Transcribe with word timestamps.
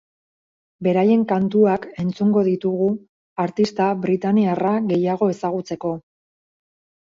Beraien 0.87 1.25
kantuak 1.31 1.85
entzungo 2.05 2.43
ditugu 2.49 2.89
artista 3.47 3.93
britainiarra 4.09 4.75
gehiago 4.91 5.33
ezagutzeko. 5.39 5.97